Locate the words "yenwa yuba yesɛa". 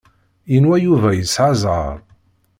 0.51-1.51